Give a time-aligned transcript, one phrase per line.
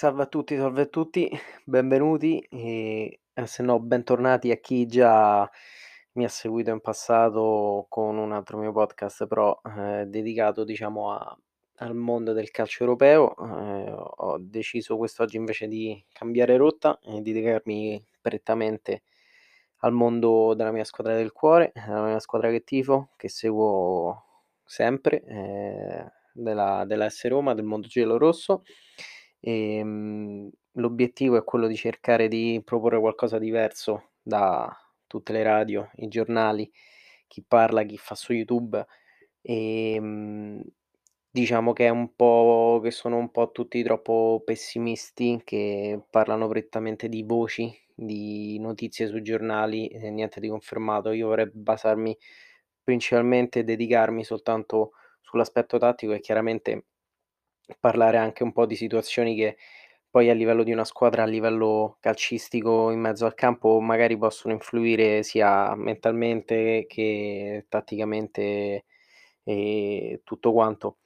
[0.00, 1.28] Salve a tutti, salve a tutti,
[1.62, 5.46] benvenuti e se no bentornati a chi già
[6.12, 11.38] mi ha seguito in passato con un altro mio podcast, però eh, dedicato diciamo a-
[11.80, 13.36] al mondo del calcio europeo.
[13.36, 19.02] Eh, ho deciso quest'oggi invece di cambiare rotta e di dedicarmi prettamente
[19.80, 25.22] al mondo della mia squadra del cuore, della mia squadra che tifo, che seguo sempre,
[25.24, 28.62] eh, della, della S Roma, del mondo giallo-rosso.
[29.40, 34.70] Ehm, l'obiettivo è quello di cercare di proporre qualcosa diverso da
[35.06, 36.70] tutte le radio, i giornali,
[37.26, 38.84] chi parla, chi fa su YouTube.
[39.42, 40.62] Ehm,
[41.30, 47.08] diciamo che è un po' che sono un po' tutti troppo pessimisti, che parlano prettamente
[47.08, 51.12] di voci, di notizie sui giornali e niente di confermato.
[51.12, 52.16] Io vorrei basarmi
[52.82, 56.86] principalmente e dedicarmi soltanto sull'aspetto tattico e chiaramente
[57.78, 59.56] parlare anche un po' di situazioni che
[60.10, 64.52] poi a livello di una squadra, a livello calcistico in mezzo al campo, magari possono
[64.54, 68.84] influire sia mentalmente che tatticamente
[69.44, 70.98] e tutto quanto.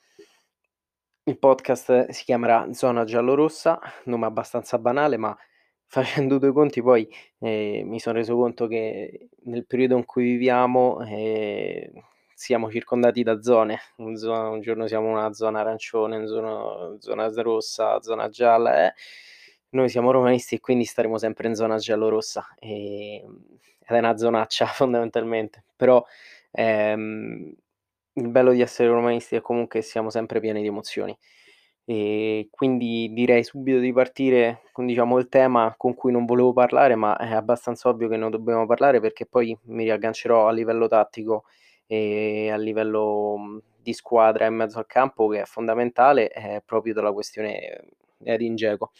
[1.27, 5.37] Il podcast si chiamerà Zona Giallorossa, nome abbastanza banale, ma
[5.87, 11.01] facendo due conti poi eh, mi sono reso conto che nel periodo in cui viviamo
[11.07, 11.93] eh,
[12.35, 13.79] siamo circondati da zone.
[13.99, 18.87] Un, zo- un giorno siamo una zona arancione, in zona, zona rossa, zona gialla.
[18.89, 18.95] eh.
[19.71, 22.47] Noi siamo romanisti e quindi staremo sempre in zona giallo-rossa.
[22.59, 23.17] E,
[23.87, 25.65] ed è una zonaccia fondamentalmente.
[25.77, 26.05] Però
[26.53, 27.53] ehm,
[28.15, 31.17] il bello di essere romanisti è comunque siamo sempre pieni di emozioni.
[31.87, 36.95] E quindi direi subito di partire con diciamo il tema con cui non volevo parlare,
[36.95, 41.45] ma è abbastanza ovvio che non dobbiamo parlare perché poi mi riaggancerò a livello tattico
[41.87, 46.95] e a livello mhmm, di squadra in mezzo al campo che è fondamentale, è proprio
[46.95, 47.85] della questione
[48.23, 48.91] Edin Dzeko.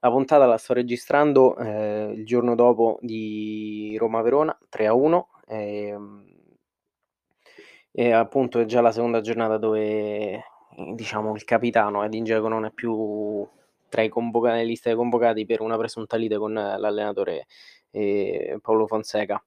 [0.00, 6.24] La puntata la sto registrando eh, il giorno dopo di Roma-Verona 3-1 e, ehm,
[7.92, 10.42] e appunto è già la seconda giornata dove
[10.94, 13.46] diciamo il capitano Edin Dzeko non è più
[13.88, 17.46] tra i convocati, liste dei convocati per una presunta lite con l'allenatore
[17.90, 19.42] eh, Paolo Fonseca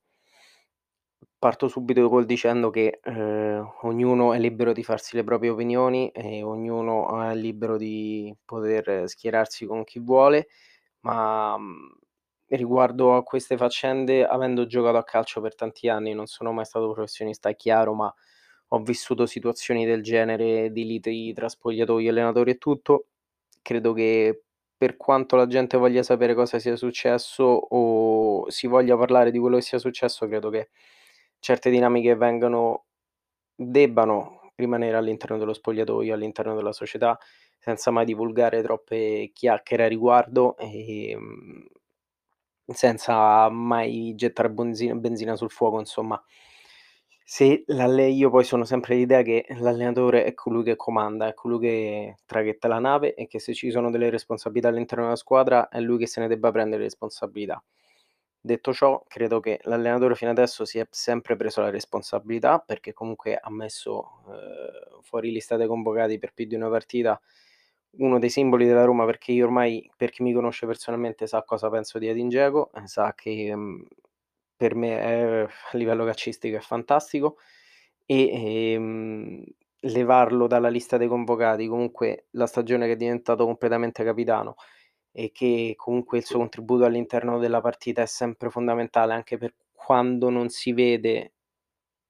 [1.45, 6.41] parto subito col dicendo che eh, ognuno è libero di farsi le proprie opinioni e
[6.41, 10.47] ognuno è libero di poter schierarsi con chi vuole,
[11.01, 11.97] ma mh,
[12.47, 16.91] riguardo a queste faccende, avendo giocato a calcio per tanti anni, non sono mai stato
[16.91, 18.11] professionista, è chiaro, ma
[18.69, 23.09] ho vissuto situazioni del genere di liti tra spogliatoi, allenatori e tutto.
[23.61, 24.41] Credo che
[24.75, 29.57] per quanto la gente voglia sapere cosa sia successo o si voglia parlare di quello
[29.57, 30.69] che sia successo, credo che
[31.45, 32.85] certe dinamiche vengano
[33.55, 37.17] debbano rimanere all'interno dello spogliatoio, all'interno della società,
[37.59, 41.67] senza mai divulgare troppe chiacchiere a riguardo, ehm,
[42.73, 46.21] senza mai gettare benzina benzina sul fuoco insomma.
[47.23, 51.59] Se l'alle io poi sono sempre dell'idea che l'allenatore è colui che comanda, è colui
[51.59, 55.79] che traghetta la nave e che se ci sono delle responsabilità all'interno della squadra è
[55.79, 57.63] lui che se ne debba prendere responsabilità.
[58.45, 63.35] Detto ciò, credo che l'allenatore fino adesso si è sempre preso la responsabilità, perché comunque
[63.37, 67.19] ha messo, ehm, fuori lista dei convocati per più di una partita.
[67.97, 71.69] Uno dei simboli della Roma, perché io ormai, per chi mi conosce personalmente, sa cosa
[71.71, 73.83] penso di Edin Dzeko, e sa che, mhmm,
[74.55, 75.41] per me è
[75.73, 77.37] a livello calcistico è fantastico.
[78.05, 79.43] E, ehm,
[79.87, 84.55] levarlo dalla lista dei convocati, comunque la stagione che è diventato completamente capitano
[85.17, 90.29] e che comunque il suo contributo all'interno della partita è sempre fondamentale, anche per quando
[90.29, 91.33] non si vede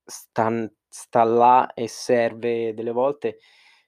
[0.05, 3.39] stan sta là e serve delle volte,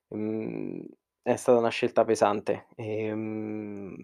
[0.09, 0.83] mhmm,
[1.23, 2.67] è stata una scelta pesante.
[2.75, 3.95] Ehm,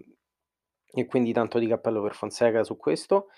[0.95, 3.29] e quindi tanto di cappello per Fonseca su questo.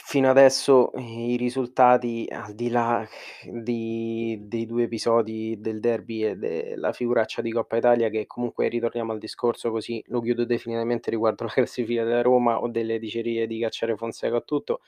[0.00, 3.06] Fino adesso i risultati, al di là
[3.44, 9.12] di dei 2 episodi del derby e della figuraccia di Coppa Italia, che comunque ritorniamo
[9.12, 13.58] al discorso così lo chiudo definitivamente riguardo la classifica della Roma o delle dicerie di
[13.60, 14.80] cacciare Fonseca o tutto,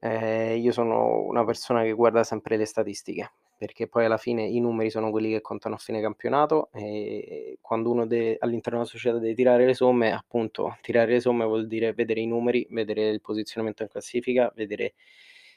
[0.00, 4.58] ehm, io sono una persona che guarda sempre le statistiche, perché poi alla fine i
[4.58, 9.18] numeri sono quelli che contano a fine campionato e quando uno deve all'interno della società
[9.18, 13.20] deve tirare le somme, appunto, tirare le somme vuol dire vedere i numeri, vedere il
[13.20, 14.94] posizionamento in classifica, vedere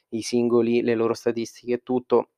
[0.10, 2.30] i singoli, le loro statistiche e tutto.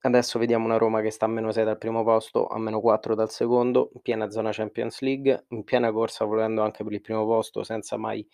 [0.00, 3.90] Adesso vediamo una Roma che sta a -6 dal primo posto, a -4 dal secondo,
[3.94, 7.96] in piena zona Champions League, in piena corsa volendo anche per il primo posto senza
[7.98, 8.26] mai,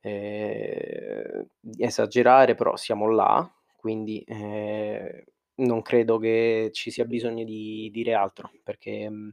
[0.00, 1.46] ehm,
[1.78, 3.46] esagerare, però siamo là,
[3.76, 5.22] quindi, ehm,
[5.56, 9.30] non credo che ci sia bisogno di dire altro, perché, mhmm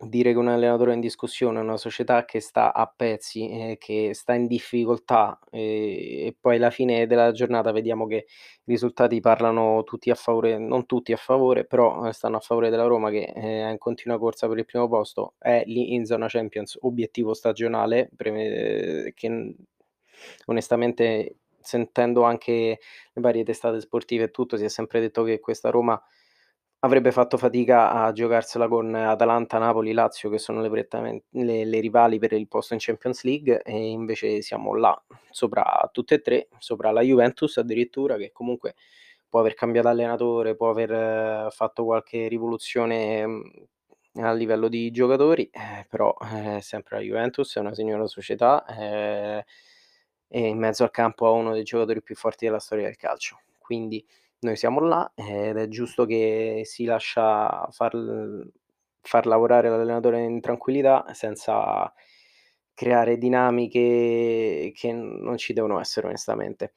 [0.00, 4.10] dire che un allenatore è in discussione, una società che sta a pezzi, ehm, che
[4.14, 8.24] sta in difficoltà, ehm, e poi alla fine della giornata vediamo che i
[8.64, 12.84] risultati parlano tutti a favore non tutti a favore, però, ehm, stanno a favore della
[12.86, 16.78] Roma che è in continua corsa per il primo posto, è lì in zona Champions,
[16.82, 19.52] obiettivo stagionale, preme che n
[20.46, 21.38] onestamente
[21.68, 22.78] sentendo anche
[23.12, 26.00] le varie testate sportive e tutto, si è sempre detto che questa Roma
[26.80, 30.68] avrebbe fatto fatica a giocarsela con Atalanta, Napoli, Lazio che sono le
[31.30, 34.96] le le rivali per il posto in Champions League e invece siamo là,
[35.30, 38.74] sopra tutte e 3, sopra la Juventus addirittura, che comunque
[39.28, 43.42] può aver cambiato allenatore, può aver fatto qualche rivoluzione, mhmm,
[44.20, 49.42] a livello di giocatori, eh, però è sempre la Juventus, è una signora società, ehm,
[50.28, 53.40] e in mezzo al campo ha uno dei giocatori più forti della storia del calcio.
[53.58, 54.04] Quindi
[54.40, 57.92] noi siamo là ed è giusto che si lascia far
[59.00, 61.92] far lavorare l'allenatore in tranquillità senza
[62.74, 66.74] creare dinamiche che non ci devono essere onestamente.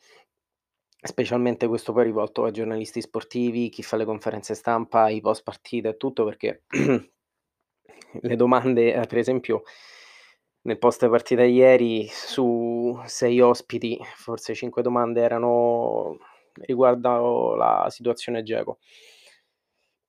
[1.04, 5.90] Specialmente questo poi rivolto ai giornalisti sportivi, chi fa le conferenze stampa, i post partita
[5.90, 6.64] e tutto, perché
[8.22, 9.64] le domande ehm, per esempio
[10.64, 16.18] nel post partita ieri su 6 ospiti, forse 5 domande erano
[16.54, 18.78] riguardo la situazione Dzeko.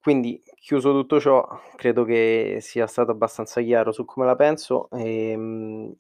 [0.05, 1.47] Quindi, chiuso tutto ciò,
[1.77, 5.95] credo che sia stato abbastanza chiaro su come la penso, ehm,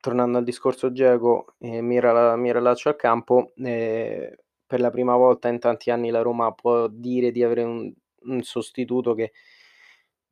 [0.00, 4.34] tornando al discorso Dzeko, ehm, mi rela mi riallaccio al campo, ehm,
[4.66, 7.92] per la prima volta in tanti anni la Roma può dire di avere un
[8.28, 9.30] un sostituto che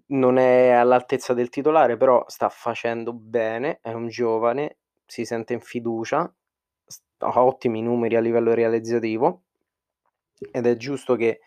[0.09, 5.61] non è all'altezza del titolare, però sta facendo bene, è un giovane, si sente in
[5.61, 6.33] fiducia,
[7.19, 9.43] ha ottimi numeri a livello realizzativo
[10.51, 11.41] ed è giusto che,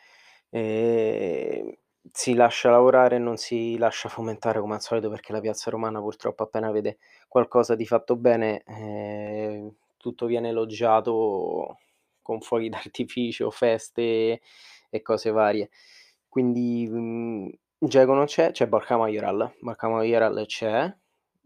[0.50, 1.72] ehm,
[2.12, 6.00] si lascia lavorare e non si lascia fomentare come al solito, perché la piazza romana
[6.00, 11.78] purtroppo appena vede qualcosa di fatto bene, ehm, tutto viene elogiato
[12.22, 14.42] con fuochi d'artificio, feste
[14.90, 15.70] e cose varie.
[16.30, 17.50] Quindi, mhmm,
[17.82, 19.54] Dzeko non c'è, c'è Borja Mayoral.
[19.62, 20.92] Borja Mayoral c'è,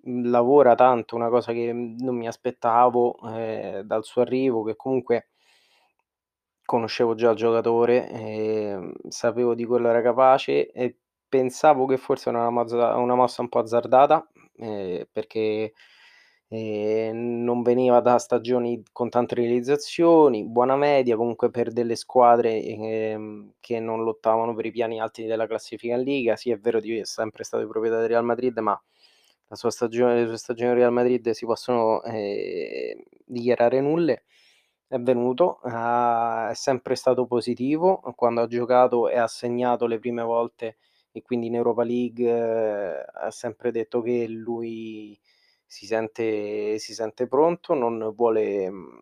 [0.05, 5.25] lavora tanto, una cosa che, non mi aspettavo, ehm, dal suo arrivo, che comunque
[6.65, 10.97] conoscevo già il giocatore, ehm, sapevo di quello era capace e
[11.27, 14.25] pensavo che forse era una una mossa un po' azzardata,
[14.57, 15.73] ehm, perché,
[16.51, 23.53] ehm, non veniva da stagioni con tante realizzazioni, buona media, comunque per delle squadre, ehm,
[23.59, 26.35] che non lottavano per i piani alti della classifica in Liga.
[26.35, 28.79] Sì, è vero di è sempre stato di proprietà del Real Madrid, ma
[29.47, 34.23] la sua stagione le sue stagioni al Real Madrid si possono, ehm, dichiarare nulle.
[34.87, 40.21] È venuto, ha è sempre stato positivo quando ha giocato e ha segnato le prime
[40.23, 40.77] volte
[41.13, 42.29] e quindi in Europa League
[43.05, 45.17] ha sempre detto che lui
[45.71, 49.01] si sente si sente pronto, non vuole mhmm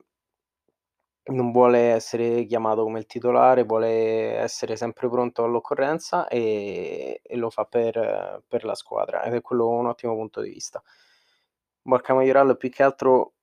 [1.27, 7.50] non vuole essere chiamato come il titolare, vuole essere sempre pronto all'occorrenza, ehm, e lo
[7.51, 10.81] fa per per la squadra ed è quello un ottimo punto di vista.
[11.86, 13.33] Borja Mayoral più che altro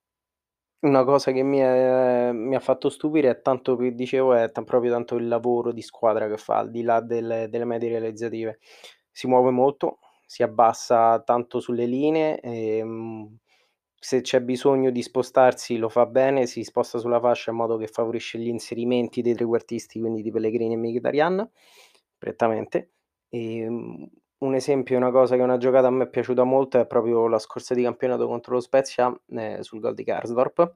[0.80, 4.62] una cosa che mi è mi ha fatto stupire è tanto che dicevo è ta
[4.64, 8.58] proprio tanto il lavoro di squadra che fa, al di là delle delle medie realizzative.
[9.12, 13.36] Si muove molto, si abbassa tanto sulle linee, ehm,
[13.98, 17.86] se c'è bisogno di spostarsi lo fa bene, si sposta sulla fascia in modo che
[17.88, 21.50] favorisce gli inserimenti dei trequartisti, quindi di Pellegrini e Mkhitaryan,
[22.18, 22.92] prettamente.
[23.30, 24.08] Ehm,
[24.38, 27.38] un esempio, una cosa che una giocata a me è piaciuta molto è proprio la
[27.38, 30.74] scorsa di campionato contro lo Spezia, ehm, sul gol di Karsdorp,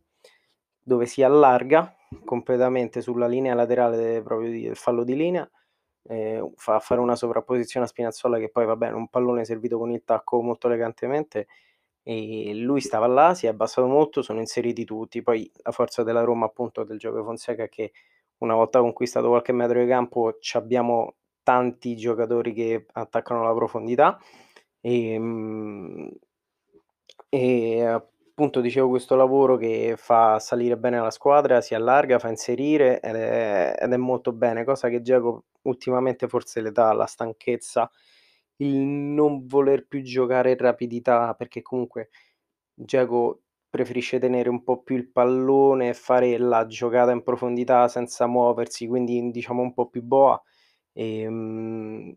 [0.82, 5.48] dove si allarga completamente sulla linea laterale proprio di del fallo di linea,
[6.10, 10.02] ehm, fa fare una sovrapposizione a Spinazzola che poi vabbè, un pallone servito con il
[10.04, 11.46] tacco molto elegantemente,
[12.02, 15.22] e lui stava là, si è abbassato molto, sono inseriti tutti.
[15.22, 17.92] Poi la forza della Roma, appunto, del gioco Fonseca che
[18.38, 24.18] una volta conquistato qualche metro di campo c'abbiamo tanti giocatori che attaccano la profondità,
[24.82, 26.10] ehm
[27.32, 28.02] e
[28.40, 33.14] appunto dicevo questo lavoro che fa salire bene la squadra, si allarga, fa inserire ed
[33.14, 37.90] è ed è molto bene, cosa che Dzeko ultimamente forse l'età, la stanchezza,
[38.56, 42.08] il non voler più giocare in rapidità, perché comunque
[42.74, 48.26] Dzeko preferisce tenere un po' più il pallone e fare la giocata in profondità senza
[48.26, 50.42] muoversi, quindi diciamo un po' più boa,
[50.94, 52.14] ehm,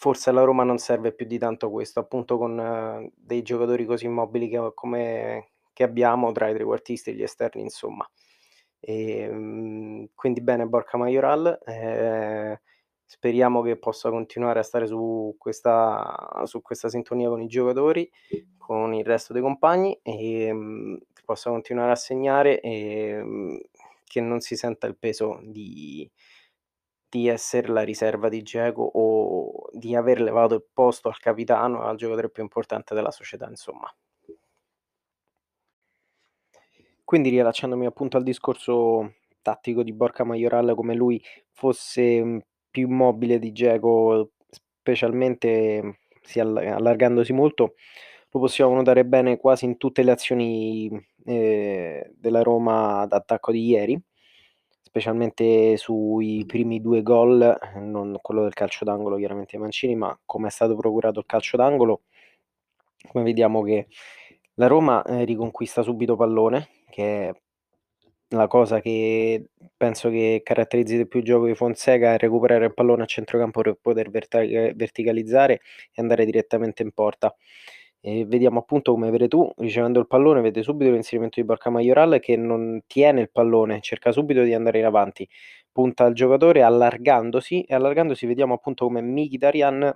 [0.00, 4.48] forse alla Roma non serve più di tanto questo, appunto con dei giocatori così immobili
[4.48, 8.08] che come che abbiamo tra i trequartisti e gli esterni insomma.
[8.80, 12.58] Ehm, quindi bene Borja Mayoral, ehm,
[13.12, 18.08] Speriamo che possa continuare a stare su questa su questa sintonia con i giocatori,
[18.56, 23.58] con il resto dei compagni, ehm, che possa continuare a segnare, ehm,
[24.04, 26.08] che non si senta il peso di
[27.10, 31.96] di esser la riserva di Dzeko o di aver levato il posto al capitano, al
[31.96, 33.92] giocatore più importante della società, insomma.
[37.04, 42.40] Quindi riallacciandomi appunto al discorso tattico di Borca Majoral, come lui fosse, mhmm,
[42.70, 47.74] più mobile di Dzeko, specialmente si all allargandosi molto,
[48.30, 50.88] lo possiamo notare bene quasi in tutte le azioni,
[51.24, 54.00] ehm, della Roma d'attacco di ieri,
[54.90, 60.48] specialmente sui primi 2 gol, non quello del calcio d'angolo chiaramente di Mancini, ma come
[60.48, 62.02] è stato procurato il calcio d'angolo,
[63.08, 63.86] come vediamo che
[64.54, 67.32] la Roma, ehm, riconquista subito pallone, che è
[68.32, 72.74] la cosa che penso che caratterizzi di più il gioco di Fonseca è recuperare il
[72.74, 75.54] pallone a centrocampo per poter verticalizzare
[75.92, 77.34] e andare direttamente in porta.
[78.04, 82.34] E vediamo appunto come Veretù, ricevendo il pallone, vede subito l'inserimento di Borca Majoral che
[82.34, 85.28] non tiene il pallone, cerca subito di andare in avanti,
[85.70, 89.94] punta al giocatore allargandosi e allargandosi vediamo appunto come Mkhitaryan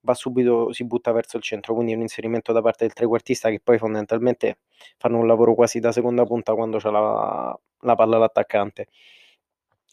[0.00, 3.60] va subito si butta verso il centro, quindi un inserimento da parte del trequartista che
[3.62, 4.58] poi fondamentalmente
[4.96, 8.86] fanno un lavoro quasi da seconda punta quando c'ha la la palla l'attaccante.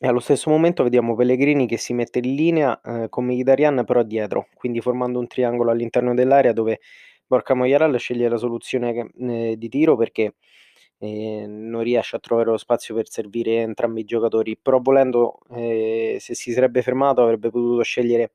[0.03, 4.01] E allo stesso momento vediamo Pellegrini che si mette in linea, ehm, con Mkhitaryan però
[4.03, 6.79] dietro, quindi formando un triangolo all'interno dell'area dove
[7.31, 10.35] Borca Majoral sceglie la soluzione ehm, di tiro perché,
[10.99, 16.17] ehm, non riesce a trovare lo spazio per servire entrambi i giocatori, però volendo, ehm,
[16.17, 18.31] se si sarebbe fermato avrebbe potuto scegliere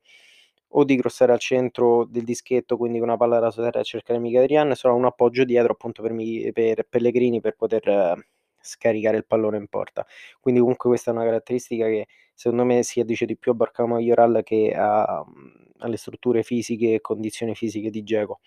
[0.71, 4.19] o di crossare al centro del dischetto, quindi con una palla da terra a cercare
[4.19, 6.13] Mkhitaryan, no un appoggio dietro appunto per
[6.53, 8.25] per Pellegrini per poter
[8.59, 10.05] scaricare il pallone in porta.
[10.41, 13.85] Quindi comunque questa è una caratteristica che secondo me si addice di più a Borca
[13.85, 18.39] Majoral che a mhmm, alle strutture fisiche e condizioni fisiche di Dzeko.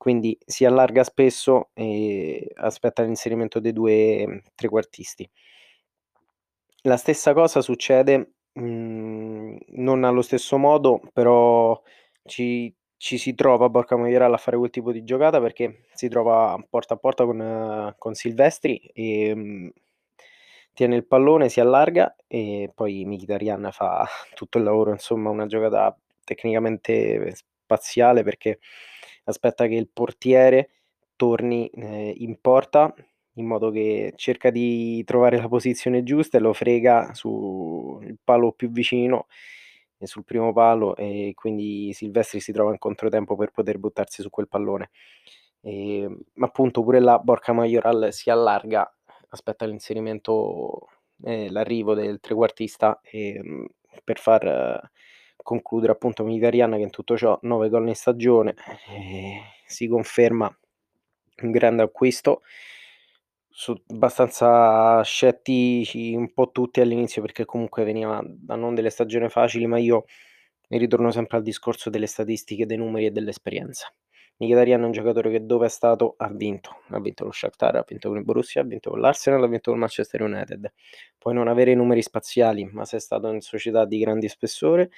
[0.00, 5.28] Quindi si allarga spesso e aspetta l'inserimento dei 2 trequartisti.
[6.84, 11.80] La stessa cosa succede, mhmm, non allo stesso modo, però
[12.24, 16.62] ci ci si trova Borca Majoral a fare quel tipo di giocata perché si trova
[16.68, 19.70] porta a porta con con Silvestri, ehm,
[20.74, 25.96] tiene il pallone, si allarga e poi Mkhitaryan fa tutto il lavoro, insomma una giocata
[26.24, 28.58] tecnicamente spaziale perché
[29.30, 30.70] aspetta che il portiere
[31.16, 32.94] torni, ehm, in porta
[33.34, 38.70] in modo che cerca di trovare la posizione giusta e lo frega sul palo più
[38.70, 39.26] vicino,
[40.02, 44.30] e sul primo palo e quindi Silvestri si trova in controtempo per poter buttarsi su
[44.30, 44.90] quel pallone.
[45.62, 48.90] Ma appunto pure là Borca Majoral si allarga,
[49.28, 50.88] aspetta l'inserimento
[51.22, 53.66] e l'arrivo del trequartista, ehm,
[54.02, 54.90] per far
[55.42, 58.54] concludere appunto Mkhitaryan che in tutto ciò 9 gol in stagione,
[58.88, 60.54] ehm, si conferma
[61.42, 62.42] un grande acquisto
[63.48, 69.66] su abbastanza scettici un po' tutti all'inizio perché comunque veniva da non delle stagioni facili,
[69.66, 70.04] ma io
[70.68, 73.92] mi ritorno sempre al discorso delle statistiche, dei numeri e dell'esperienza.
[74.38, 77.84] Mkhitaryan è un giocatore che dove è stato ha vinto, ha vinto lo Shakhtar, ha
[77.86, 80.72] vinto con il Borussia, ha vinto con l'Arsenal, ha vinto col Manchester United.
[81.18, 84.90] Puoi non avere i numeri spaziali, ma sei stato in società di grande spessore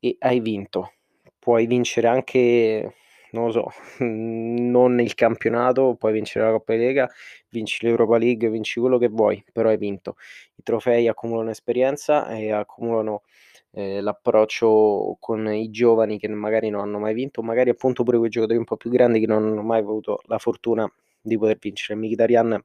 [0.00, 0.92] e hai vinto.
[1.38, 2.94] Puoi vincere anche
[3.32, 3.66] non lo so,
[4.04, 7.08] non il campionato, puoi vincere la Coppa di Lega,
[7.50, 10.16] vinci l'Europa League, vinci quello che vuoi, però hai vinto.
[10.56, 13.22] I trofei accumulano esperienza e accumulano,
[13.72, 18.30] ehm, l'approccio con i giovani che magari non hanno mai vinto, magari appunto pure quei
[18.30, 20.90] giocatori un po' più grandi che non hanno mai avuto la fortuna
[21.20, 21.98] di poter vincere.
[21.98, 22.62] Mkhitaryan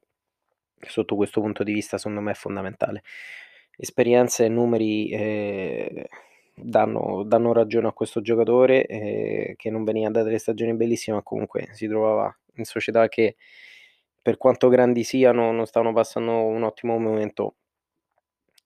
[0.88, 3.04] sotto questo punto di vista secondo me è fondamentale.
[3.77, 6.04] Esperienza e numeri, ehm,
[6.56, 11.24] danno danno ragione a questo giocatore, ehm, che non veniva da delle stagioni bellissime, ma
[11.24, 13.36] comunque si trovava in società che,
[14.22, 17.56] per quanto grandi siano, non stavano passando un ottimo momento.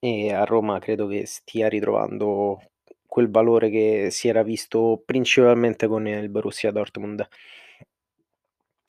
[0.02, 2.60] E a Roma credo che stia ritrovando
[3.06, 7.28] quel valore che si era visto principalmente con il Borussia Dortmund.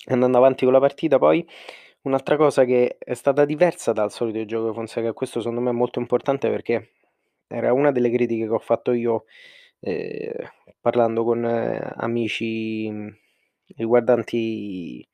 [0.07, 1.47] Andando avanti con la partita poi,
[2.03, 5.99] un'altra cosa che è stata diversa dal solito gioco Fonseca, questo secondo me è molto
[6.01, 6.91] importante perché
[7.51, 9.25] era una delle critiche che ho fatto io,
[9.81, 10.33] ehm,
[10.81, 13.17] parlando con amici, mhmm,
[13.77, 15.07] riguardanti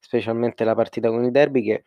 [0.00, 1.84] specialmente la partita con il derby, che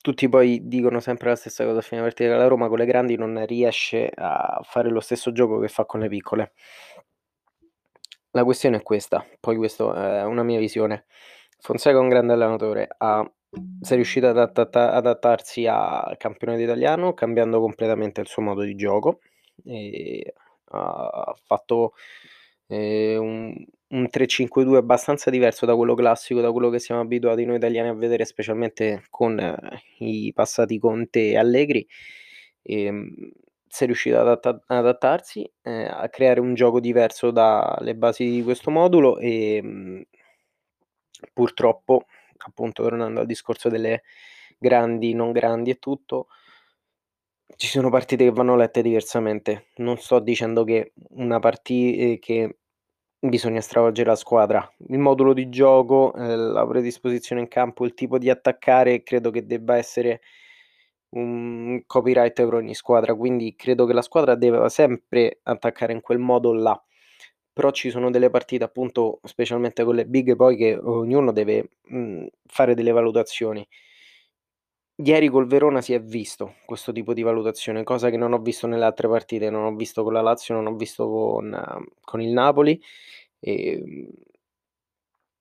[0.00, 3.16] tutti poi dicono sempre la stessa cosa a fine partita, la Roma con le grandi
[3.16, 6.52] non riesce a fare lo stesso gioco che fa con le piccole.
[8.32, 11.06] La questione è questa, poi questo è una mia visione.
[11.60, 13.28] Fonseca è un grande allenatore, ha
[13.80, 19.20] sei riuscito ad attatta adattarsi al campionato italiano cambiando completamente il suo modo di gioco,
[19.64, 20.22] ehm,
[20.70, 21.92] ha fatto,
[22.68, 27.56] ehm, un un 3-5-2 abbastanza diverso da quello classico, da quello che siamo abituati noi
[27.56, 29.38] italiani a vedere, specialmente con
[30.00, 31.86] i passati Conte e Allegri.
[32.62, 33.14] Ehm,
[33.66, 38.42] si è riuscito ad adatta adattarsi, ehm, a creare un gioco diverso dalle basi di
[38.42, 40.02] questo modulo, ehm,
[41.32, 42.06] purtroppo,
[42.46, 44.02] appunto tornando al discorso delle
[44.58, 46.28] grandi, non grandi e tutto
[47.56, 49.68] ci sono partite che vanno lette diversamente.
[49.76, 52.58] Non sto dicendo che una parti ehm, che
[53.18, 54.68] bisogna stravolgere la squadra.
[54.88, 59.46] Il modulo di gioco, ehm, la predisposizione in campo, il tipo di attaccare credo che
[59.46, 60.20] debba essere
[61.10, 66.18] un copyright per ogni squadra, quindi credo che la squadra debba sempre attaccare in quel
[66.18, 66.80] modo là.
[67.58, 72.28] Però ci sono delle partite, appunto, specialmente con le big poi che ognuno deve, mhmm,
[72.46, 73.66] fare delle valutazioni.
[75.00, 78.66] Ieri col Verona si è visto questo tipo di valutazione, cosa che non ho visto
[78.66, 81.56] nelle altre partite, non ho visto con la Lazio, non ho visto con
[82.00, 82.80] con il Napoli,
[83.40, 84.08] ehm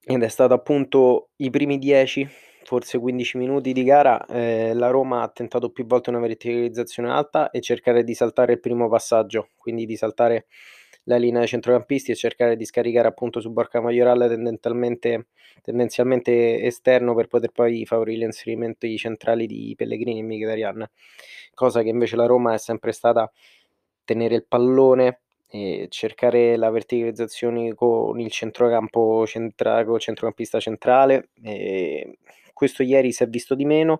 [0.06, 2.28] ed è stato appunto i primi 10,
[2.64, 7.50] forse 15 minuti di gara, ehm, la Roma ha tentato più volte una verticalizzazione alta
[7.52, 10.46] e cercare di saltare il primo passaggio, quindi di saltare
[11.08, 15.28] la linea dei centrocampisti e cercare di scaricare appunto su Borca tendentalmente
[15.62, 20.90] tendenzialmente esterno per poter poi favorire l'inserimento di centrali di Pellegrini e Mkhitaryan,
[21.54, 23.30] cosa che invece la Roma è sempre stata
[24.06, 32.14] tenere il pallone e cercare la verticalizzazione con il centrocampo centra col centrocampista centrale, ehm,
[32.54, 34.00] questo ieri si è visto di meno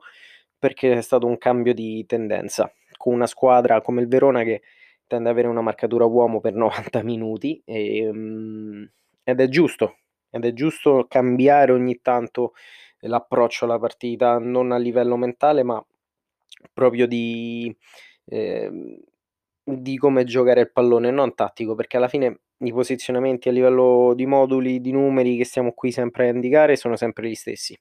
[0.58, 4.62] perché è stato un cambio di tendenza, con una squadra come il Verona che
[5.08, 8.90] tende ad avere una marcatura uomo per 90 minuti, ehm,
[9.24, 9.98] ed è giusto,
[10.30, 12.54] ed è giusto cambiare ogni tanto
[13.02, 15.84] l'approccio alla partita, non a livello mentale, ma
[16.74, 17.76] proprio di
[18.26, 18.98] ehm,
[19.70, 24.26] di come giocare il pallone, non tattico, perché alla fine i posizionamenti a livello di
[24.26, 27.78] moduli, di numeri che stiamo qui sempre a indicare sono sempre gli stessi.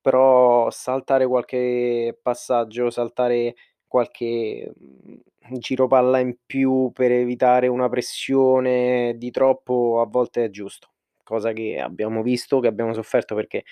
[0.00, 3.54] Però saltare qualche passaggio, saltare
[3.90, 10.50] qualche, mhmm, giro palla in più per evitare una pressione di troppo a volte è
[10.50, 10.90] giusto,
[11.24, 13.64] cosa che abbiamo visto, che abbiamo sofferto perché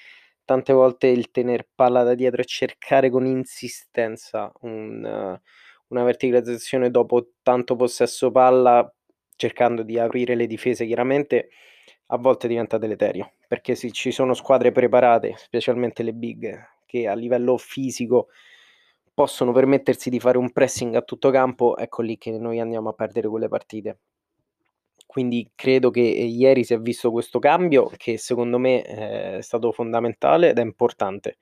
[0.44, 5.38] tante volte il tener palla da dietro e cercare con insistenza un
[5.90, 8.92] una verticalizzazione dopo tanto possesso palla,
[9.36, 11.48] cercando di aprire le difese chiaramente,
[12.08, 17.14] a volte diventa deleterio, perché sì, ci sono squadre preparate, specialmente le big, che a
[17.14, 18.28] livello fisico
[19.18, 22.92] possono permettersi di fare un pressing a tutto campo, ecco lì che noi andiamo a
[22.92, 23.98] perdere quelle partite.
[25.08, 30.50] Quindi credo che ieri si è visto questo cambio che secondo me è stato fondamentale
[30.50, 31.38] ed è importante.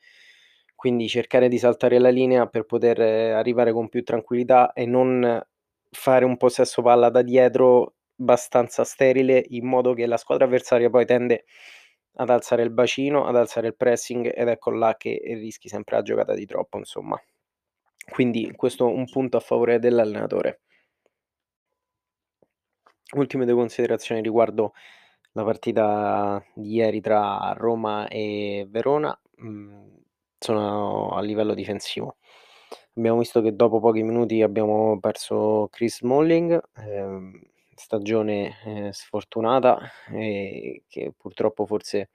[0.75, 5.39] Quindi cercare di saltare la linea per poter arrivare con più tranquillità e non
[5.91, 11.05] fare un possesso palla da dietro abbastanza sterile, in modo che la squadra avversaria poi
[11.05, 11.45] tende
[12.15, 16.03] ad alzare il bacino, ad alzare il pressing ed ecco là che rischi sempre la
[16.03, 17.21] giocata di troppo, insomma.
[18.09, 20.61] Quindi questo un punto a favore dell'allenatore.
[23.15, 24.73] Ultime 2 considerazioni riguardo
[25.33, 29.95] la partita di ieri tra Roma e Verona, mhmm,
[30.39, 32.17] sono a livello difensivo.
[32.97, 37.41] Abbiamo visto che dopo pochi minuti abbiamo perso Chris Smalling, ehm,
[37.75, 39.79] stagione, ehm, sfortunata,
[40.13, 42.11] ehm, che purtroppo forse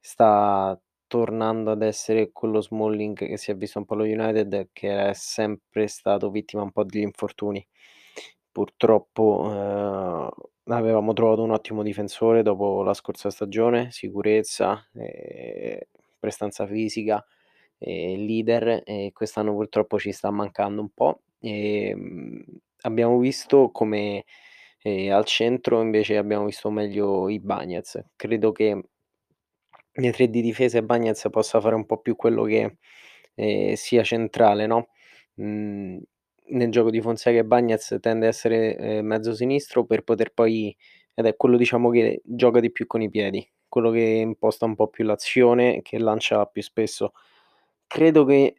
[0.00, 5.08] sta tornando ad essere quello Smalling che si è visto un po' allo United, che
[5.10, 7.66] è sempre stato vittima un po' di infortuni.
[8.52, 10.30] Purtroppo, ehm,
[10.74, 15.78] avevamo trovato un ottimo difensore dopo la scorsa stagione, sicurezza, ehm,
[16.18, 17.24] prestanza fisica,
[17.78, 21.22] ehm, leader e quest'anno purtroppo ci sta mancando un po'.
[21.40, 22.44] Ehm,
[22.82, 24.24] abbiamo visto come,
[24.82, 28.00] ehm, al centro invece abbiamo visto meglio Ibañez.
[28.16, 28.82] Credo che
[29.98, 32.76] nei 3 di difesa Ibañez possa fare un po' più quello che,
[33.34, 34.88] ehm, sia centrale, no,
[35.34, 35.98] mhmm,
[36.50, 40.74] nel gioco di Fonseca Ibañez tende a essere, ehm, mezzo sinistro per poter poi
[41.14, 44.74] ed è quello diciamo che gioca di più con i piedi, quello che imposta un
[44.76, 47.12] po' più l'azione, che lancia più spesso.
[47.86, 48.54] Credo che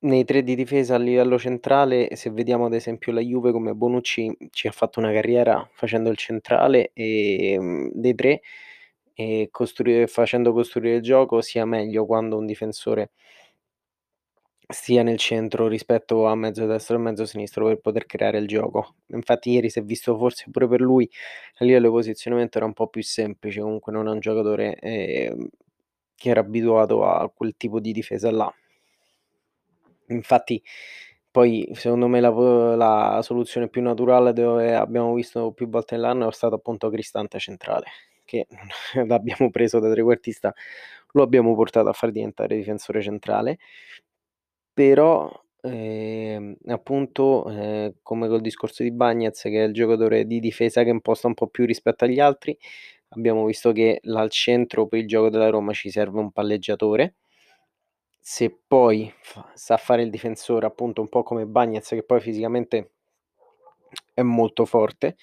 [0.00, 4.34] nei 3 di difesa a livello centrale, se vediamo ad esempio la Juve come Bonucci
[4.50, 8.40] ci ha fatto una carriera facendo il centrale, ehm, dei 3
[9.20, 13.10] e costruire facendo costruire il gioco, sia meglio quando un difensore
[14.70, 18.94] stia nel centro rispetto a mezzo destro e mezzo sinistro per poter creare il gioco.
[19.08, 21.08] Infatti ieri si è visto forse pure per lui
[21.58, 25.48] a livello di posizionamento era un po' più semplice, comunque non è un giocatore, ehm,
[26.14, 28.52] che era abituato a quel tipo di difesa là.
[30.08, 30.62] Infatti
[31.30, 32.30] poi secondo me la
[32.76, 37.86] la soluzione più naturale dove abbiamo visto più volte nell'anno è stato appunto Cristante centrale,
[38.28, 38.46] che
[39.06, 40.52] l'abbiamo preso da trequartista,
[41.12, 43.58] lo abbiamo portato a far diventare difensore centrale.
[44.72, 45.30] Però,
[45.62, 50.90] ehm, appunto, ehm, come col discorso di Bagnez che è il giocatore di difesa che
[50.90, 52.56] imposta un po' più rispetto agli altri,
[53.10, 57.14] abbiamo visto che al centro per il gioco della Roma ci serve un palleggiatore.
[58.20, 59.12] Se poi
[59.54, 62.92] sa fare il difensore, appunto un po' come Bagnez che poi fisicamente
[64.14, 65.16] è molto forte,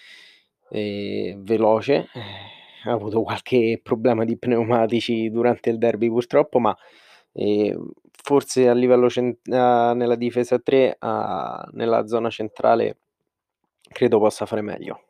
[0.69, 6.75] ehm, veloce, eh, ha avuto qualche problema di pneumatici durante il derby purtroppo, ma,
[7.33, 7.91] ehm,
[8.23, 12.97] forse a livello cen a nella difesa a 3, a nella zona centrale
[13.91, 15.05] credo possa fare meglio,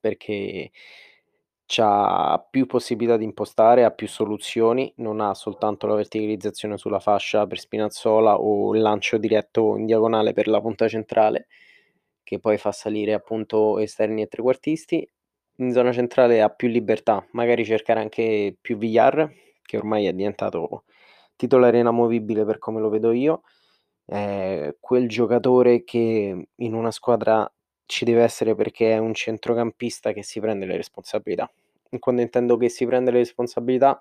[0.00, 0.70] perché
[1.66, 7.46] c'ha più possibilità di impostare, ha più soluzioni, non ha soltanto la verticalizzazione sulla fascia
[7.46, 11.46] per Spinazzola o il lancio diretto in diagonale per la punta centrale,
[12.24, 15.08] che poi fa salire appunto esterni e trequartisti.
[15.60, 19.30] In zona centrale ha più libertà, magari cercare anche più Villar,
[19.62, 20.84] che ormai è diventato
[21.36, 23.42] titolare inamovibile per come lo vedo io.
[24.04, 27.50] È quel giocatore che in una squadra
[27.84, 31.50] ci deve essere perché è un centrocampista che si prende le responsabilità.
[31.98, 34.00] Quando intendo che si prende le responsabilità,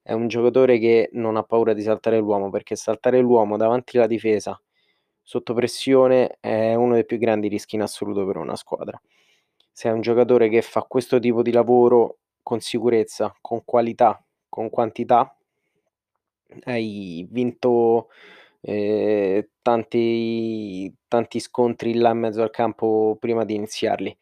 [0.00, 4.06] è un giocatore che non ha paura di saltare l'uomo, perché saltare l'uomo davanti alla
[4.06, 4.60] difesa,
[5.22, 9.00] sotto pressione, è uno dei più grandi rischi in assoluto per una squadra.
[9.76, 14.70] Se è un giocatore che fa questo tipo di lavoro con sicurezza, con qualità, con
[14.70, 15.36] quantità,
[16.64, 18.08] hai vinto,
[18.60, 24.16] ehm, tanti tanti scontri là in mezzo al campo prima di iniziarli.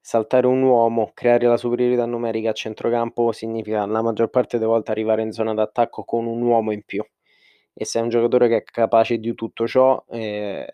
[0.00, 4.90] Saltare un uomo, creare la superiorità numerica a centrocampo significa la maggior parte delle volte
[4.90, 7.04] arrivare in zona d'attacco con un uomo in più.
[7.74, 10.64] E se è un giocatore che è capace di tutto ciò, ehm,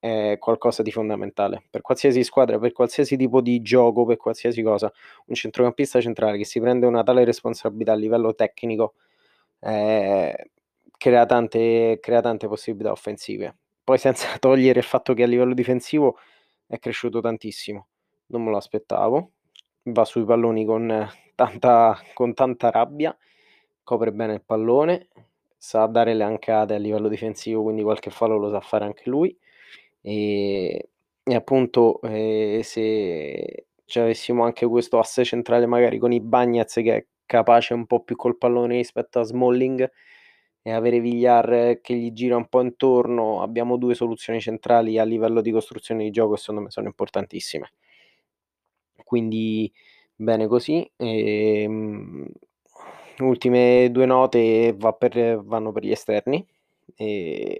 [0.00, 1.62] è qualcosa di fondamentale.
[1.70, 4.90] Per qualsiasi squadra, per qualsiasi tipo di gioco, per qualsiasi cosa,
[5.26, 8.94] un centrocampista centrale che si prende una tale responsabilità a livello tecnico,
[9.60, 10.32] ehm,
[10.96, 13.56] crea tante crea tante possibilità offensive.
[13.84, 16.16] Poi senza togliere il fatto che a livello difensivo
[16.66, 17.86] è cresciuto tantissimo.
[18.26, 19.32] Non me lo aspettavo.
[19.84, 23.16] Va sui palloni con tanta con tanta rabbia,
[23.82, 25.08] copre bene il pallone,
[25.56, 29.36] sa dare le ancate a livello difensivo, quindi qualche fallo lo sa fare anche lui.
[30.04, 30.78] Ehm,
[31.22, 37.74] e appunto, ehm, se c'avessimo anche questo asse centrale magari con Ibañez che è capace
[37.74, 39.90] un po' più col pallone rispetto a Smalling
[40.62, 45.40] e avere Villar che gli gira un po' intorno, abbiamo 2 soluzioni centrali a livello
[45.40, 47.70] di costruzione di gioco e secondo me sono importantissime.
[49.04, 49.72] Quindi
[50.14, 50.88] bene così.
[50.96, 52.26] Ehm,
[53.20, 56.44] ultime 2 note va per vanno per gli esterni.
[56.96, 57.54] Ehm,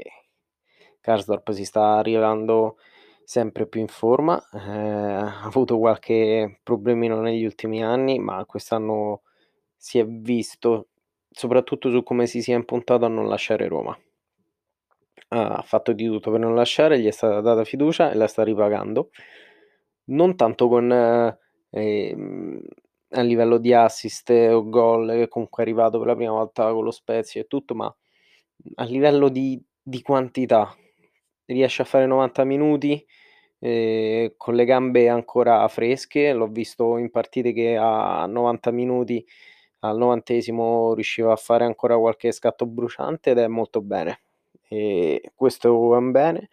[1.01, 2.77] Karsdorp si sta rivelando
[3.25, 4.61] sempre più in forma, ehm,
[5.25, 9.23] ha avuto qualche problemino negli ultimi anni, ma quest'anno
[9.77, 10.89] si è visto,
[11.31, 13.97] soprattutto su come si sia impuntato a non lasciare Roma.
[15.33, 18.43] Ha fatto di tutto per non lasciare, gli è stata data fiducia e la sta
[18.43, 19.11] ripagando.
[20.07, 20.91] Non tanto con
[21.71, 22.61] ehm,
[23.13, 26.85] a livello di assist o gol, che comunque è arrivato per la prima volta con
[26.85, 27.95] lo Spezia e tutto, ma
[28.77, 30.73] a livello di di quantità.
[31.51, 33.05] Riesce a fare 90 minuti,
[33.59, 36.33] ehm, con le gambe ancora fresche.
[36.33, 39.25] L'ho visto in partite che a 90 minuti,
[39.81, 44.21] al 90° riusciva a fare ancora qualche scatto bruciante ed è molto bene.
[44.69, 46.49] Ehm, questo è un bene.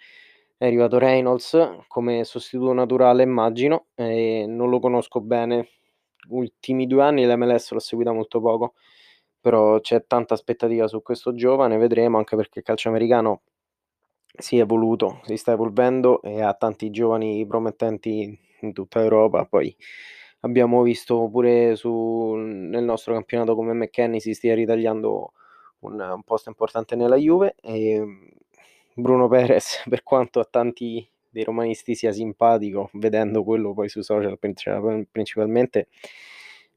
[0.57, 5.67] È arrivato Reynolds come sostituto naturale immagino, ehm, non lo conosco bene.
[6.29, 8.73] Ultimi 2 anni l'MLS l'ho seguita molto poco,
[9.39, 13.41] però c'è tanta aspettativa su questo giovane, vedremo, anche perché il calcio americano
[14.37, 19.45] si è evoluto, si sta evolvendo e ha tanti giovani promettenti in tutta Europa.
[19.45, 19.75] Poi
[20.41, 25.31] abbiamo visto pure su nel nostro campionato come McKennie si stia ritagliando
[25.79, 27.55] un un posto importante nella Juve.
[27.61, 28.29] Ehm,
[28.95, 34.37] Bruno Perez, per quanto a tanti dei romanisti sia simpatico, vedendo quello poi sui social
[34.39, 35.87] principalmente,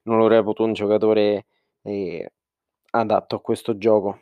[0.02, 1.46] non lo reputo un giocatore,
[1.82, 2.26] ehm,
[2.92, 4.20] adatto a questo gioco.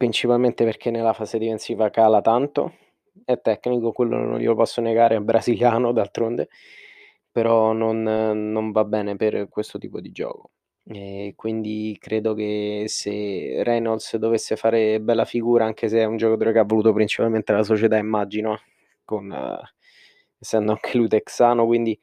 [0.00, 2.74] Principalmente perché nella fase difensiva cala tanto,
[3.24, 6.48] è tecnico, quello non glielo posso negare, è brasiliano d'altronde,
[7.32, 10.52] però non non va bene per questo tipo di gioco.
[10.84, 16.52] E quindi credo che se Reynolds dovesse fare bella figura, anche se è un giocatore
[16.52, 18.60] che ha voluto principalmente la società immagino,
[19.04, 19.34] con
[20.38, 21.98] essendo anche lui texano, quindi,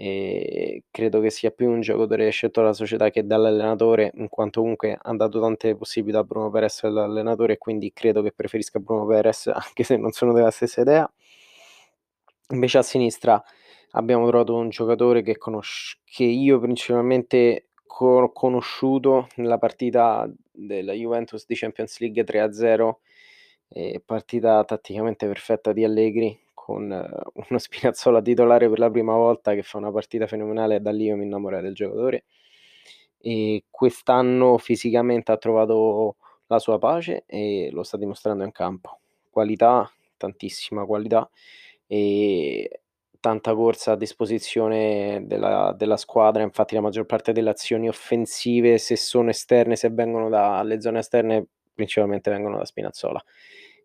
[0.00, 4.98] ehm, credo che sia più un giocatore scelto dalla società che dall'allenatore, in quanto comunque
[5.00, 9.84] han dato tante possibilità a Bruno Perez e quindi credo che preferisca Bruno Perez, anche
[9.84, 11.10] se non sono della stessa idea.
[12.52, 13.42] Invece a sinistra
[13.92, 21.44] abbiamo trovato un giocatore che conosc che io principalmente ho conosciuto nella partita della Juventus
[21.46, 23.00] di Champions League 3-0,
[23.68, 26.38] ehm, partita tatticamente perfetta di Allegri
[26.70, 26.82] con
[27.48, 31.04] uno Spinazzola titolare per la prima volta che fa una partita fenomenale e da lì
[31.04, 32.24] io mi innamorai del giocatore.
[33.18, 39.00] E quest'anno fisicamente ha trovato la sua pace e lo sta dimostrando in campo.
[39.30, 41.28] Qualità, tantissima qualità,
[41.86, 42.64] ehm,
[43.20, 48.96] tanta corsa a disposizione della della squadra, infatti la maggior parte delle azioni offensive, se
[48.96, 53.22] sono esterne, se vengono dalle zone esterne, principalmente vengono da Spinazzola.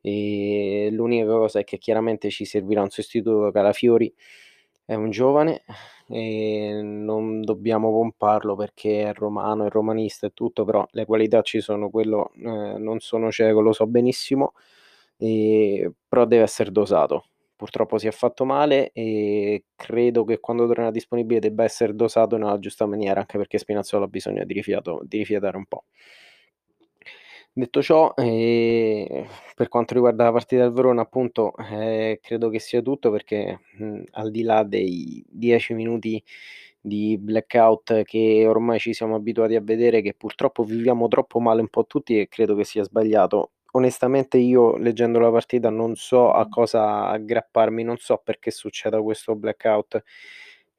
[0.08, 4.14] Ehm, l'unica cosa è che chiaramente ci servirà un sostituto, Calafiori
[4.86, 5.64] è un giovane,
[6.08, 11.60] e non dobbiamo pomparlo perché è romano, è romanista e tutto, però le qualità ci
[11.62, 14.54] sono, quello, ehm, non sono cieco, lo so benissimo,
[15.18, 17.26] ehm, però deve esser dosato.
[17.56, 22.60] Purtroppo si è fatto male e credo che quando tornerà disponibile debba esser dosato nella
[22.60, 25.86] giusta maniera, anche perché Spinazzola ha bisogno di rifiato di rifiatare un po'.
[27.58, 32.82] Detto ciò, ehm, per quanto riguarda la partita del Verona appunto, ehm, credo che sia
[32.82, 36.22] tutto perché, mhmm, al di là dei 10 minuti
[36.82, 41.70] di blackout che ormai ci siamo abituati a vedere, che purtroppo viviamo troppo male un
[41.70, 43.52] po' tutti e credo che sia sbagliato.
[43.72, 49.34] Onestamente io leggendo la partita non so a cosa aggrapparmi, non so perché succeda questo
[49.36, 50.04] blackout,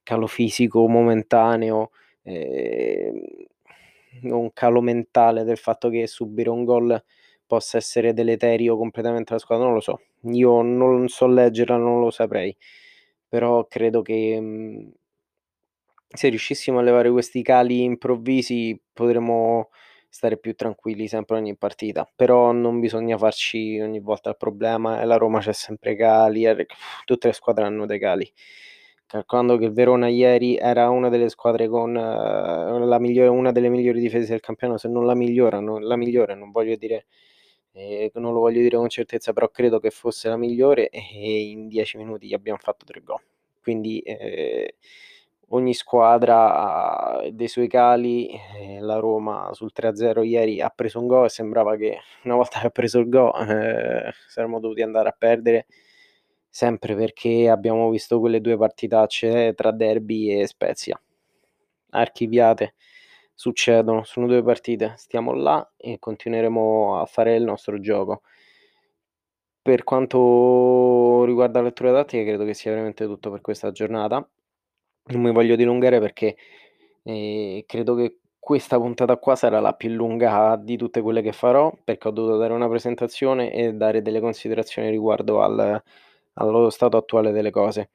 [0.02, 1.90] calo fisico momentaneo,
[2.22, 3.18] ehm,
[4.24, 7.02] un calo mentale del fatto che subire un gol
[7.46, 10.00] possa essere deleterio completamente alla squadra, non lo so.
[10.33, 12.57] Io non so leggerla, non lo saprei,
[13.29, 14.92] però credo che, mhmm
[16.14, 19.70] se riuscissimo a levare questi cali improvvisi potremmo
[20.09, 25.16] stare più tranquilli sempre ogni partita, però non bisogna farci ogni volta il problema, la
[25.16, 26.66] Roma c'ha sempre cali, e r
[27.05, 28.31] tutte le squadre hanno dei cali.
[29.10, 34.00] Calcolando che il Verona ieri era una delle squadre con la migliore una delle migliori
[34.00, 37.06] difese del campionato, se non la migliore non la migliore, non voglio dire
[37.72, 41.68] ehm, non lo voglio dire con certezza, però credo che fosse la migliore, e in
[41.68, 43.20] 10 minuti gli abbiam fatto 3 gol.
[43.62, 44.66] Quindi, ehm,
[45.50, 51.06] ogni squadra ha dei suoi cali, ehm, la Roma sul 3-0 ieri ha preso un
[51.06, 55.08] gol e sembrava che una volta che ha preso il gol, ehm, saremmo dovuti andare
[55.10, 55.66] a perdere,
[56.48, 61.00] sempre perché abbiamo visto quelle 2 partitacce tra derby e Spezia.
[61.90, 62.74] Archiviate,
[63.35, 68.22] succedono, sono 2 partite, stiamo là e continueremo a fare il nostro gioco.
[69.62, 74.16] Per quanto riguarda la lettura tattica credo che sia veramente tutto per questa giornata.
[75.09, 76.37] Non mi voglio dilungare perché,
[77.02, 81.72] ehm, credo che questa puntata qua sarà la più lunga di tutte quelle che farò,
[81.85, 85.82] perché ho dovuto dare una presentazione e dare delle considerazioni riguardo al
[86.37, 87.90] allo stato attuale delle cose.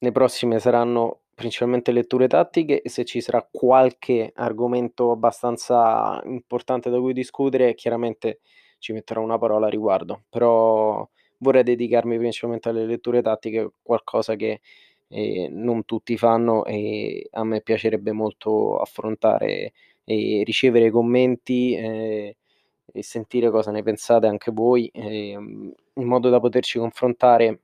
[0.00, 6.98] Le prossime saranno principalmente letture tattiche e se ci sarà qualche argomento abbastanza importante da
[7.00, 8.40] cui discutere, chiaramente
[8.78, 11.08] ci metterò una parola a riguardo, però
[11.38, 14.60] vorrei dedicarmi principalmente alle letture tattiche, qualcosa che,
[15.08, 19.72] ehm, non tutti fanno e a me piacerebbe molto affrontare
[20.04, 22.32] e ricevere commenti, ehm,
[22.92, 27.60] e sentire cosa ne pensate anche voi, ehm, in modo da poterci confrontare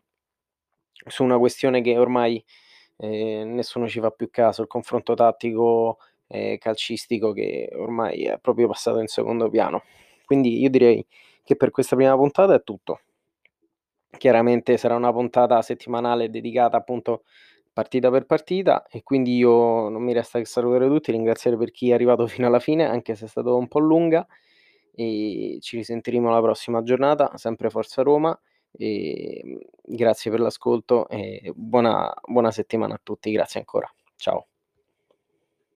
[1.08, 2.42] su una questione che ormai,
[2.98, 8.68] ehm, nessuno ci fa più caso, il confronto tattico, ehm, calcistico che ormai è proprio
[8.68, 9.82] passato in secondo piano.
[10.24, 11.04] Quindi io direi
[11.42, 13.00] che per questa prima puntata è tutto.
[14.16, 17.24] Chiaramente sarà una puntata settimanale dedicata appunto
[17.72, 21.90] partita per partita e quindi io non mi resta che salutare tutti, ringraziare per chi
[21.90, 24.24] è arrivato fino alla fine, anche se è stato un po' lunga,
[24.94, 28.38] e ci risentiremo alla prossima giornata, sempre Forza Roma,
[28.72, 33.30] ehm, grazie per l'ascolto e buona buona settimana a tutti.
[33.32, 33.92] Grazie ancora.
[34.16, 34.53] Ciao.